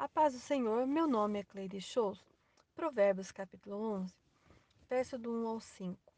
A 0.00 0.08
paz 0.08 0.32
do 0.32 0.38
Senhor, 0.38 0.86
meu 0.86 1.08
nome 1.08 1.40
é 1.40 1.42
Cleide 1.42 1.80
Shows. 1.80 2.24
Provérbios 2.72 3.32
capítulo 3.32 3.94
11, 3.94 4.14
verso 4.88 5.18
do 5.18 5.28
1 5.28 5.48
ao 5.48 5.60
5. 5.60 6.12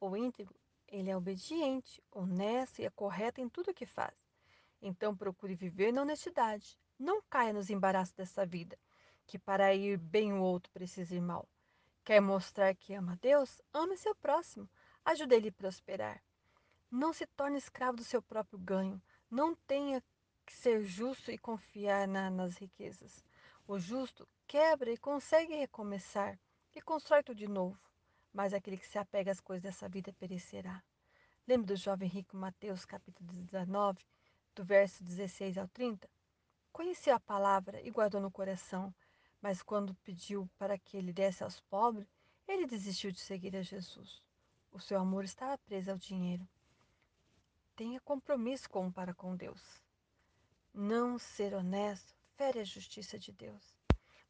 O 0.00 0.16
íntegro, 0.16 0.58
ele 0.88 1.10
é 1.10 1.16
obediente, 1.16 2.02
honesto 2.10 2.80
e 2.80 2.86
é 2.86 2.90
correto 2.90 3.40
em 3.40 3.48
tudo 3.48 3.70
o 3.70 3.74
que 3.74 3.86
faz. 3.86 4.16
Então 4.82 5.16
procure 5.16 5.54
viver 5.54 5.92
na 5.92 6.02
honestidade. 6.02 6.76
Não 6.98 7.22
caia 7.30 7.52
nos 7.52 7.70
embaraços 7.70 8.14
dessa 8.14 8.44
vida, 8.44 8.76
que 9.28 9.38
para 9.38 9.72
ir 9.72 9.96
bem 9.96 10.32
o 10.32 10.42
outro 10.42 10.72
precisa 10.72 11.14
ir 11.14 11.22
mal. 11.22 11.48
Quer 12.02 12.20
mostrar 12.20 12.74
que 12.74 12.94
ama 12.94 13.16
Deus? 13.22 13.62
Ame 13.72 13.96
seu 13.96 14.16
próximo. 14.16 14.68
Ajude 15.04 15.36
ele 15.36 15.50
a 15.50 15.52
prosperar. 15.52 16.20
Não 16.90 17.12
se 17.12 17.28
torne 17.28 17.58
escravo 17.58 17.98
do 17.98 18.04
seu 18.04 18.20
próprio 18.20 18.58
ganho. 18.58 19.00
Não 19.30 19.54
tenha 19.54 20.02
que 20.50 20.56
ser 20.56 20.84
justo 20.84 21.30
e 21.30 21.38
confiar 21.38 22.08
na, 22.08 22.28
nas 22.28 22.56
riquezas. 22.56 23.24
O 23.68 23.78
justo 23.78 24.26
quebra 24.48 24.90
e 24.90 24.98
consegue 24.98 25.54
recomeçar 25.54 26.36
e 26.74 26.82
constrói 26.82 27.22
tudo 27.22 27.38
de 27.38 27.46
novo. 27.46 27.78
Mas 28.32 28.52
aquele 28.52 28.76
que 28.76 28.86
se 28.86 28.98
apega 28.98 29.30
às 29.30 29.40
coisas 29.40 29.62
dessa 29.62 29.88
vida 29.88 30.12
perecerá. 30.12 30.82
Lembre 31.46 31.68
do 31.68 31.76
jovem 31.76 32.08
rico 32.08 32.36
Mateus 32.36 32.84
capítulo 32.84 33.32
19, 33.32 34.04
do 34.54 34.64
verso 34.64 35.04
16 35.04 35.56
ao 35.56 35.68
30? 35.68 36.10
Conheceu 36.72 37.14
a 37.14 37.20
palavra 37.20 37.80
e 37.82 37.90
guardou 37.90 38.20
no 38.20 38.30
coração, 38.30 38.92
mas 39.40 39.62
quando 39.62 39.94
pediu 40.02 40.50
para 40.58 40.76
que 40.76 40.96
ele 40.96 41.12
desse 41.12 41.44
aos 41.44 41.60
pobres, 41.60 42.08
ele 42.46 42.66
desistiu 42.66 43.12
de 43.12 43.20
seguir 43.20 43.56
a 43.56 43.62
Jesus. 43.62 44.20
O 44.72 44.80
seu 44.80 44.98
amor 44.98 45.24
estava 45.24 45.56
preso 45.58 45.92
ao 45.92 45.98
dinheiro. 45.98 46.46
Tenha 47.76 48.00
compromisso 48.00 48.68
com 48.68 48.90
para 48.90 49.14
com 49.14 49.36
Deus. 49.36 49.80
Não 50.72 51.18
ser 51.18 51.54
honesto 51.54 52.14
fere 52.36 52.60
a 52.60 52.64
justiça 52.64 53.18
de 53.18 53.32
Deus. 53.32 53.76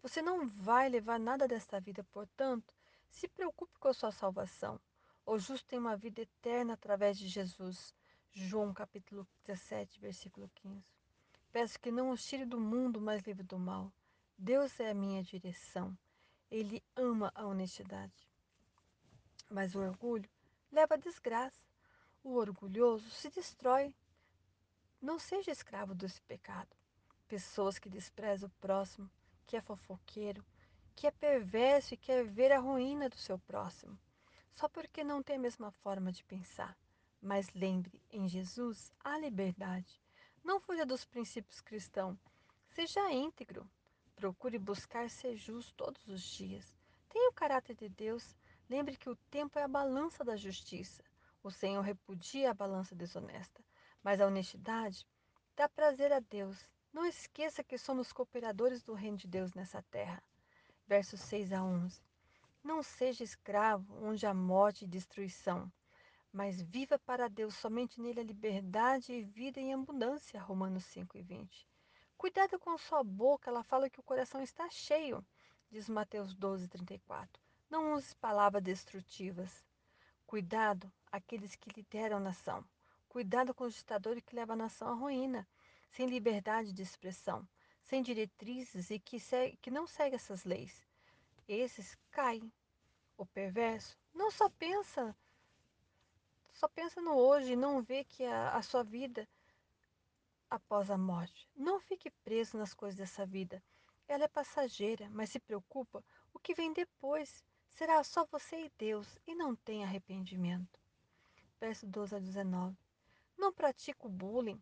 Você 0.00 0.22
não 0.22 0.48
vai 0.48 0.88
levar 0.88 1.18
nada 1.18 1.48
desta 1.48 1.80
vida, 1.80 2.04
portanto, 2.04 2.72
se 3.10 3.26
preocupe 3.26 3.78
com 3.78 3.88
a 3.88 3.92
sua 3.92 4.12
salvação. 4.12 4.80
O 5.26 5.38
justo 5.38 5.66
tem 5.66 5.78
uma 5.78 5.96
vida 5.96 6.22
eterna 6.22 6.74
através 6.74 7.18
de 7.18 7.28
Jesus. 7.28 7.92
João 8.32 8.72
capítulo 8.72 9.26
17, 9.44 9.98
versículo 9.98 10.48
15. 10.54 10.84
Peço 11.50 11.80
que 11.80 11.90
não 11.90 12.10
os 12.10 12.24
tire 12.24 12.44
do 12.44 12.60
mundo, 12.60 13.00
mas 13.00 13.22
livre 13.22 13.42
do 13.42 13.58
mal. 13.58 13.92
Deus 14.36 14.78
é 14.78 14.90
a 14.90 14.94
minha 14.94 15.22
direção. 15.22 15.96
Ele 16.50 16.82
ama 16.94 17.32
a 17.34 17.44
honestidade. 17.44 18.28
Mas 19.50 19.74
o 19.74 19.80
orgulho 19.80 20.30
leva 20.70 20.94
à 20.94 20.98
desgraça. 20.98 21.60
O 22.22 22.34
orgulhoso 22.34 23.10
se 23.10 23.28
destrói. 23.28 23.92
Não 25.00 25.16
seja 25.16 25.52
escravo 25.52 25.94
desse 25.94 26.20
pecado. 26.22 26.76
Pessoas 27.28 27.78
que 27.78 27.88
desprezam 27.88 28.48
o 28.48 28.60
próximo, 28.60 29.08
que 29.46 29.56
é 29.56 29.60
fofoqueiro, 29.60 30.44
que 30.96 31.06
é 31.06 31.10
perverso 31.12 31.94
e 31.94 31.96
quer 31.96 32.24
ver 32.24 32.50
a 32.50 32.58
ruína 32.58 33.08
do 33.08 33.16
seu 33.16 33.38
próximo, 33.38 33.96
só 34.56 34.68
porque 34.68 35.04
não 35.04 35.22
tem 35.22 35.36
a 35.36 35.38
mesma 35.38 35.70
forma 35.70 36.10
de 36.10 36.24
pensar. 36.24 36.76
Mas 37.22 37.48
lembre, 37.54 38.02
em 38.10 38.28
Jesus 38.28 38.92
há 39.04 39.16
liberdade. 39.18 40.02
Não 40.42 40.58
fuja 40.58 40.84
dos 40.84 41.04
princípios 41.04 41.60
cristãos. 41.60 42.18
Seja 42.70 43.12
íntegro. 43.12 43.70
Procure 44.16 44.58
buscar 44.58 45.08
ser 45.08 45.36
justo 45.36 45.72
todos 45.74 46.08
os 46.08 46.22
dias. 46.22 46.76
Tenha 47.08 47.30
o 47.30 47.34
caráter 47.34 47.76
de 47.76 47.88
Deus. 47.88 48.34
Lembre 48.68 48.96
que 48.96 49.08
o 49.08 49.16
tempo 49.30 49.60
é 49.60 49.62
a 49.62 49.68
balança 49.68 50.24
da 50.24 50.36
justiça. 50.36 51.04
O 51.40 51.50
Senhor 51.52 51.82
repudia 51.82 52.50
a 52.50 52.54
balança 52.54 52.96
desonesta, 52.96 53.62
mas 54.02 54.20
a 54.20 54.26
honestidade 54.26 55.06
dá 55.56 55.68
prazer 55.68 56.12
a 56.12 56.20
Deus. 56.20 56.68
Não 56.92 57.04
esqueça 57.04 57.62
que 57.62 57.76
somos 57.76 58.12
cooperadores 58.12 58.82
do 58.82 58.94
reino 58.94 59.16
de 59.16 59.26
Deus 59.26 59.52
nessa 59.54 59.82
terra. 59.90 60.22
Versos 60.86 61.20
6 61.20 61.52
a 61.52 61.62
11. 61.62 62.00
Não 62.62 62.82
seja 62.82 63.22
escravo 63.22 63.94
onde 64.04 64.26
há 64.26 64.34
morte 64.34 64.84
e 64.84 64.88
destruição, 64.88 65.70
mas 66.32 66.60
viva 66.60 66.98
para 66.98 67.28
Deus, 67.28 67.54
somente 67.54 68.00
nele 68.00 68.20
a 68.20 68.24
liberdade 68.24 69.12
e 69.12 69.22
vida 69.22 69.60
em 69.60 69.72
abundância. 69.72 70.40
Romanos 70.40 70.84
5 70.86 71.16
e 71.16 71.22
20. 71.22 71.68
Cuidado 72.16 72.58
com 72.58 72.76
sua 72.76 73.04
boca, 73.04 73.48
ela 73.48 73.62
fala 73.62 73.88
que 73.88 74.00
o 74.00 74.02
coração 74.02 74.42
está 74.42 74.68
cheio, 74.70 75.24
diz 75.70 75.88
Mateus 75.88 76.34
12, 76.34 76.68
34. 76.68 77.40
Não 77.70 77.92
use 77.94 78.14
palavras 78.16 78.62
destrutivas. 78.62 79.64
Cuidado 80.26 80.92
aqueles 81.12 81.54
que 81.54 81.70
lideram 81.70 82.16
a 82.16 82.20
nação. 82.20 82.64
Cuidado 83.08 83.54
com 83.54 83.64
os 83.64 83.74
ditadores 83.74 84.22
que 84.22 84.36
levam 84.36 84.54
a 84.54 84.58
nação 84.58 84.88
à 84.88 84.92
ruína, 84.92 85.48
sem 85.90 86.06
liberdade 86.06 86.72
de 86.72 86.82
expressão, 86.82 87.48
sem 87.82 88.02
diretrizes 88.02 88.90
e 88.90 88.98
que, 88.98 89.18
segue, 89.18 89.56
que 89.56 89.70
não 89.70 89.86
seguem 89.86 90.16
essas 90.16 90.44
leis. 90.44 90.86
Esses 91.48 91.96
caem. 92.10 92.52
O 93.16 93.26
perverso 93.26 93.98
não 94.14 94.30
só 94.30 94.48
pensa, 94.48 95.16
só 96.52 96.68
pensa 96.68 97.00
no 97.00 97.14
hoje 97.14 97.56
não 97.56 97.82
vê 97.82 98.04
que 98.04 98.24
a, 98.24 98.50
a 98.50 98.62
sua 98.62 98.84
vida 98.84 99.28
após 100.48 100.90
a 100.90 100.98
morte. 100.98 101.48
Não 101.56 101.80
fique 101.80 102.10
preso 102.10 102.56
nas 102.56 102.74
coisas 102.74 102.96
dessa 102.96 103.26
vida. 103.26 103.62
Ela 104.06 104.24
é 104.24 104.28
passageira, 104.28 105.08
mas 105.10 105.30
se 105.30 105.40
preocupa 105.40 106.04
o 106.32 106.38
que 106.38 106.54
vem 106.54 106.72
depois. 106.72 107.42
Será 107.70 108.04
só 108.04 108.24
você 108.26 108.66
e 108.66 108.72
Deus 108.78 109.18
e 109.26 109.34
não 109.34 109.56
tem 109.56 109.82
arrependimento 109.82 110.78
verso 111.60 111.86
12 111.86 112.16
a 112.16 112.18
19. 112.18 112.76
Não 113.38 113.52
pratique 113.52 114.04
o 114.04 114.08
bullying. 114.08 114.60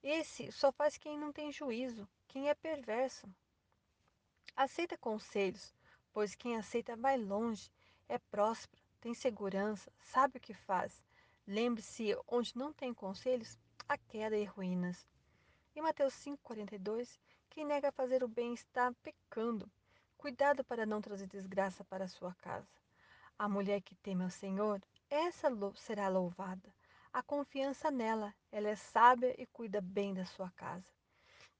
Esse 0.00 0.52
só 0.52 0.70
faz 0.70 0.96
quem 0.96 1.18
não 1.18 1.32
tem 1.32 1.50
juízo, 1.50 2.08
quem 2.28 2.48
é 2.48 2.54
perverso. 2.54 3.26
Aceita 4.54 4.96
conselhos, 4.96 5.74
pois 6.12 6.36
quem 6.36 6.56
aceita 6.56 6.94
vai 6.94 7.18
longe, 7.18 7.68
é 8.08 8.16
próspero, 8.16 8.80
tem 9.00 9.12
segurança, 9.14 9.92
sabe 9.98 10.38
o 10.38 10.40
que 10.40 10.54
faz. 10.54 11.02
Lembre-se, 11.44 12.16
onde 12.28 12.56
não 12.56 12.72
tem 12.72 12.94
conselhos, 12.94 13.58
há 13.88 13.98
queda 13.98 14.36
e 14.36 14.44
ruínas. 14.44 15.08
Em 15.74 15.82
Mateus 15.82 16.14
5,42, 16.14 17.18
quem 17.50 17.64
nega 17.64 17.90
fazer 17.90 18.22
o 18.22 18.28
bem 18.28 18.54
está 18.54 18.92
pecando. 19.02 19.68
Cuidado 20.16 20.62
para 20.64 20.86
não 20.86 21.00
trazer 21.00 21.26
desgraça 21.26 21.84
para 21.84 22.04
a 22.04 22.08
sua 22.08 22.32
casa. 22.36 22.70
A 23.36 23.48
mulher 23.48 23.82
que 23.82 23.96
teme 23.96 24.22
ao 24.22 24.30
Senhor 24.30 24.80
essa 25.10 25.48
será 25.74 26.08
louvada. 26.08 26.72
A 27.14 27.22
confiança 27.22 27.92
nela, 27.92 28.34
ela 28.50 28.68
é 28.68 28.74
sábia 28.74 29.40
e 29.40 29.46
cuida 29.46 29.80
bem 29.80 30.12
da 30.12 30.26
sua 30.26 30.50
casa. 30.50 30.90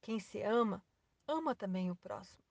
Quem 0.03 0.19
se 0.19 0.43
ama, 0.43 0.85
ama 1.29 1.55
também 1.55 1.93
o 1.93 1.95
próximo. 1.95 2.43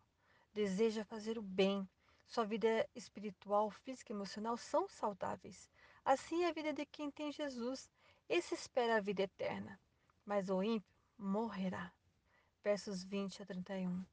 Deseja 0.53 1.03
fazer 1.03 1.37
o 1.37 1.41
bem. 1.41 1.85
Sua 2.25 2.45
vida 2.45 2.89
espiritual, 2.95 3.69
física 3.69 4.13
e 4.13 4.15
emocional 4.15 4.55
são 4.55 4.87
saudáveis. 4.87 5.69
Assim 6.05 6.45
é 6.45 6.47
a 6.47 6.53
vida 6.53 6.71
de 6.71 6.85
quem 6.85 7.11
tem 7.11 7.29
Jesus. 7.29 7.91
Esse 8.29 8.53
espera 8.53 8.95
a 8.95 9.01
vida 9.01 9.23
eterna. 9.23 9.77
Mas 10.25 10.49
o 10.49 10.63
ímpio 10.63 10.95
morrerá. 11.17 11.91
Versos 12.63 13.03
20 13.03 13.43
a 13.43 13.45
31. 13.45 14.05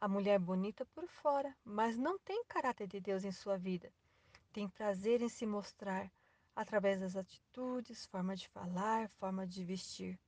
A 0.00 0.08
mulher 0.08 0.36
é 0.36 0.38
bonita 0.38 0.86
por 0.86 1.06
fora, 1.06 1.54
mas 1.62 1.98
não 1.98 2.18
tem 2.20 2.42
caráter 2.44 2.88
de 2.88 2.98
Deus 2.98 3.24
em 3.24 3.30
sua 3.30 3.58
vida. 3.58 3.92
Tem 4.54 4.66
prazer 4.70 5.20
em 5.20 5.28
se 5.28 5.44
mostrar, 5.44 6.10
através 6.58 6.98
das 6.98 7.14
atitudes, 7.14 8.04
forma 8.06 8.34
de 8.34 8.48
falar, 8.48 9.08
forma 9.10 9.46
de 9.46 9.62
vestir. 9.64 10.18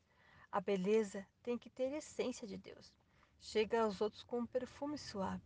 A 0.53 0.61
beleza 0.61 1.27
tem 1.43 1.59
que 1.59 1.69
ter 1.69 1.93
essência 1.93 2.47
de 2.47 2.57
Deus. 2.57 2.95
Chega 3.41 3.83
aos 3.83 4.01
outros 4.01 4.23
com 4.23 4.39
um 4.39 4.47
perfume 4.47 4.97
suave. 4.97 5.43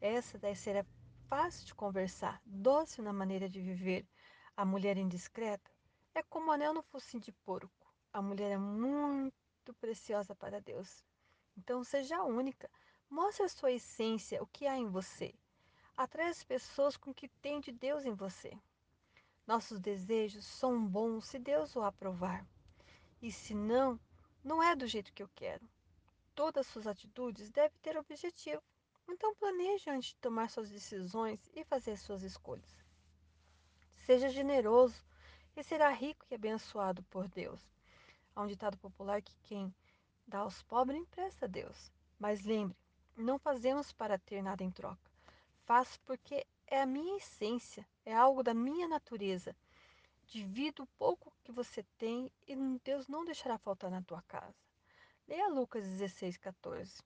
Essa 0.00 0.36
daí 0.36 0.56
será 0.56 0.84
fácil 1.28 1.64
de 1.64 1.76
conversar, 1.76 2.42
dócil 2.44 3.04
na 3.04 3.12
maneira 3.12 3.48
de 3.48 3.60
viver. 3.60 4.04
A 4.56 4.64
mulher 4.64 4.96
indiscreta 4.96 5.70
é 6.12 6.24
como 6.24 6.50
anel 6.50 6.74
no 6.74 6.82
focinho 6.82 7.22
de 7.22 7.30
porco. 7.30 7.86
A 8.12 8.20
mulher 8.20 8.50
é 8.50 8.58
muito 8.58 9.72
preciosa 9.80 10.34
para 10.34 10.60
Deus. 10.60 11.04
Então 11.56 11.84
seja 11.84 12.24
única. 12.24 12.68
Mostre 13.08 13.44
a 13.44 13.48
sua 13.48 13.70
essência, 13.70 14.42
o 14.42 14.46
que 14.48 14.66
há 14.66 14.76
em 14.76 14.88
você. 14.88 15.32
Atrai 15.96 16.30
as 16.30 16.42
pessoas 16.42 16.96
com 16.96 17.12
o 17.12 17.14
que 17.14 17.28
tem 17.28 17.60
de 17.60 17.70
Deus 17.70 18.04
em 18.04 18.12
você. 18.12 18.58
Nossos 19.46 19.78
desejos 19.78 20.44
são 20.44 20.84
bons 20.84 21.26
se 21.26 21.38
Deus 21.38 21.76
o 21.76 21.82
aprovar. 21.82 22.44
E 23.22 23.30
se 23.30 23.54
não, 23.54 23.98
não 24.42 24.62
é 24.62 24.74
do 24.74 24.86
jeito 24.86 25.12
que 25.12 25.22
eu 25.22 25.30
quero. 25.34 25.66
Todas 26.34 26.66
suas 26.66 26.86
atitudes 26.86 27.50
devem 27.50 27.78
ter 27.80 27.96
objetivo. 27.96 28.62
Então 29.08 29.34
planeje 29.36 29.88
antes 29.88 30.10
de 30.10 30.16
tomar 30.16 30.50
suas 30.50 30.68
decisões 30.68 31.40
e 31.54 31.64
fazer 31.64 31.96
suas 31.96 32.22
escolhas. 32.22 32.84
Seja 33.94 34.28
generoso 34.28 35.00
e 35.56 35.62
será 35.62 35.90
rico 35.90 36.26
e 36.28 36.34
abençoado 36.34 37.02
por 37.04 37.28
Deus. 37.28 37.60
Há 38.34 38.42
um 38.42 38.46
ditado 38.48 38.76
popular 38.78 39.22
que 39.22 39.34
quem 39.44 39.72
dá 40.26 40.40
aos 40.40 40.60
pobres 40.64 41.00
empresta 41.00 41.46
a 41.46 41.48
Deus. 41.48 41.92
Mas 42.18 42.42
lembre, 42.42 42.76
não 43.16 43.38
fazemos 43.38 43.92
para 43.92 44.18
ter 44.18 44.42
nada 44.42 44.64
em 44.64 44.70
troca. 44.70 45.15
Faço 45.66 45.98
porque 46.06 46.46
é 46.68 46.80
a 46.80 46.86
minha 46.86 47.16
essência, 47.16 47.84
é 48.04 48.14
algo 48.14 48.40
da 48.40 48.54
minha 48.54 48.86
natureza. 48.86 49.54
Divido 50.28 50.84
o 50.84 50.88
pouco 50.96 51.32
que 51.42 51.50
você 51.50 51.82
tem 51.98 52.30
e 52.46 52.54
Deus 52.84 53.08
não 53.08 53.24
deixará 53.24 53.58
faltar 53.58 53.90
na 53.90 54.00
tua 54.00 54.22
casa. 54.22 54.54
Leia 55.26 55.48
Lucas 55.48 55.84
16, 55.84 56.36
14. 56.36 57.02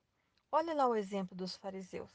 Olha 0.53 0.75
lá 0.75 0.87
o 0.87 0.95
exemplo 0.95 1.35
dos 1.35 1.57
fariseus. 1.57 2.13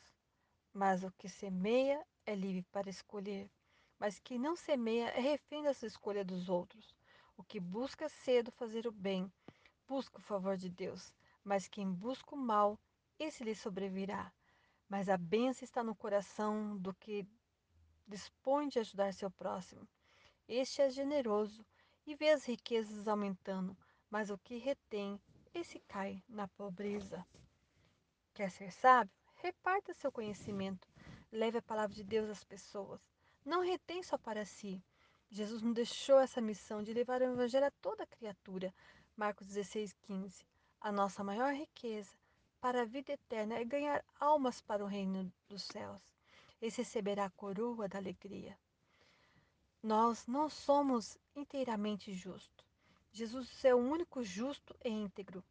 Mas 0.71 1.03
o 1.03 1.12
que 1.18 1.27
semeia 1.27 2.06
é 2.27 2.36
livre 2.36 2.62
para 2.71 2.91
escolher, 2.91 3.50
mas 3.98 4.19
quem 4.19 4.38
não 4.38 4.56
semeia 4.56 5.07
é 5.07 5.19
refém 5.19 5.63
da 5.63 5.74
sua 5.74 5.88
escolha 5.88 6.24
dos 6.24 6.48
outros. 6.48 6.94
O 7.36 7.44
que 7.44 7.59
busca 7.59 8.07
cedo 8.07 8.51
fazer 8.51 8.86
o 8.86 8.91
bem, 8.91 9.33
busca 9.88 10.19
o 10.19 10.21
favor 10.21 10.57
de 10.57 10.69
Deus, 10.69 11.12
mas 11.44 11.68
quem 11.68 11.91
busca 11.91 12.36
o 12.36 12.38
mal, 12.38 12.80
esse 13.18 13.44
lhe 13.44 13.56
sobrevirá. 13.56 14.31
Mas 14.88 15.10
a 15.10 15.18
bênção 15.18 15.64
está 15.66 15.84
no 15.84 15.96
coração 15.96 16.78
do 16.78 16.94
que 16.94 17.28
dispõe 18.08 18.68
de 18.68 18.80
ajudar 18.80 19.14
seu 19.14 19.32
próximo. 19.32 19.88
Este 20.48 20.82
é 20.82 20.90
generoso 20.90 21.66
e 22.06 22.16
vê 22.16 22.30
as 22.30 22.46
riquezas 22.46 23.08
aumentando, 23.08 23.76
mas 24.10 24.30
o 24.30 24.38
que 24.38 24.58
retém, 24.58 25.20
esse 25.54 25.80
cai 25.88 26.24
na 26.30 26.48
pobreza. 26.48 27.26
Quer 28.34 28.52
ser 28.52 28.72
sábio? 28.72 29.14
Reparta 29.36 29.94
seu 29.94 30.12
conhecimento. 30.12 30.88
Leve 31.32 31.58
a 31.58 31.64
palavra 31.64 31.96
de 31.96 32.04
Deus 32.04 32.30
às 32.30 32.44
pessoas. 32.44 33.02
Não 33.44 33.62
retém 33.62 34.04
só 34.04 34.18
para 34.18 34.46
si. 34.46 34.84
Jesus 35.30 35.62
nos 35.62 35.74
deixou 35.74 36.20
essa 36.20 36.40
missão 36.40 36.84
de 36.84 36.94
levar 36.94 37.22
o 37.22 37.26
Evangelho 37.26 37.66
a 37.66 37.72
toda 37.82 38.06
criatura. 38.06 38.74
Marcos 39.16 39.48
16, 39.48 39.94
15. 39.94 40.46
A 40.80 40.92
nossa 40.92 41.24
maior 41.24 41.54
riqueza 41.54 42.16
para 42.65 42.81
a 42.81 42.85
vida 42.85 43.13
eterna 43.13 43.59
é 43.59 43.63
ganhar 43.63 44.03
almas 44.19 44.59
para 44.59 44.83
o 44.83 44.88
reino 44.88 45.31
dos 45.47 45.62
céus. 45.65 46.01
Esse 46.59 46.81
receberá 46.81 47.25
a 47.25 47.29
coroa 47.29 47.88
da 47.88 48.00
alegria. 48.00 48.57
Nós 49.83 50.25
não 50.25 50.50
somos 50.50 51.15
inteiramente 51.35 52.12
justos. 52.12 52.65
Jesus 53.12 53.63
é 53.63 53.75
o 53.75 53.77
único 53.77 54.23
justo 54.23 54.75
e 54.83 54.89
íntegro. 54.89 55.44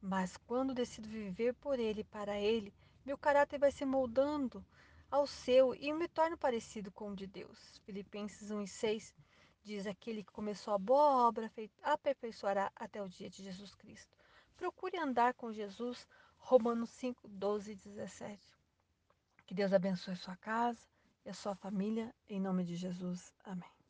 Mas 0.00 0.36
quando 0.46 0.72
decido 0.72 1.08
viver 1.08 1.54
por 1.54 1.80
Ele 1.80 2.02
e 2.02 2.04
para 2.04 2.38
Ele, 2.38 2.72
meu 3.04 3.18
caráter 3.18 3.58
vai 3.58 3.72
se 3.72 3.84
moldando 3.84 4.64
ao 5.10 5.26
seu 5.26 5.74
e 5.74 5.92
me 5.92 6.06
torno 6.06 6.38
parecido 6.38 6.92
com 6.92 7.10
o 7.10 7.16
de 7.16 7.26
Deus. 7.26 7.80
Filipenses 7.84 8.48
1,6 8.48 9.12
diz: 9.64 9.88
Aquele 9.88 10.22
que 10.22 10.30
começou 10.30 10.72
a 10.72 10.78
boa 10.78 11.26
obra 11.26 11.50
aperfeiçoará 11.82 12.70
até 12.76 13.02
o 13.02 13.08
dia 13.08 13.28
de 13.28 13.42
Jesus 13.42 13.74
Cristo. 13.74 14.16
Procure 14.56 14.96
andar 14.98 15.34
com 15.34 15.50
Jesus. 15.50 16.06
Romanos 16.40 16.90
5, 16.90 17.28
12 17.28 17.72
e 17.72 17.76
17. 17.76 18.40
Que 19.46 19.54
Deus 19.54 19.72
abençoe 19.72 20.16
sua 20.16 20.36
casa 20.36 20.80
e 21.24 21.30
a 21.30 21.34
sua 21.34 21.54
família, 21.54 22.12
em 22.28 22.40
nome 22.40 22.64
de 22.64 22.74
Jesus. 22.74 23.32
Amém. 23.44 23.70